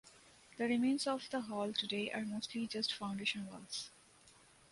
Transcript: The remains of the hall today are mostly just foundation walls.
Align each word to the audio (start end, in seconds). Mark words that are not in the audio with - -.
The 0.57 0.63
remains 0.65 1.05
of 1.05 1.29
the 1.29 1.41
hall 1.41 1.71
today 1.73 2.09
are 2.11 2.25
mostly 2.25 2.65
just 2.65 2.91
foundation 2.91 3.45
walls. 3.45 3.91